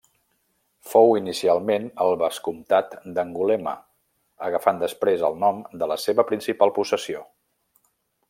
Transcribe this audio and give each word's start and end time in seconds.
Fou 0.93 1.11
inicialment 1.17 1.83
el 2.05 2.13
vescomtat 2.21 2.95
d'Angulema 3.17 3.75
agafant 4.49 4.81
després 4.85 5.27
el 5.29 5.39
nom 5.45 5.61
de 5.83 5.91
la 5.93 5.99
seva 6.07 6.27
principal 6.33 6.75
possessió. 6.81 7.23